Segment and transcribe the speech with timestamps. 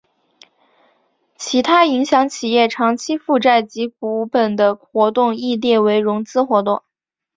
[1.35, 6.81] 其他影响企业长期负债及股本的活动亦列为融资活动。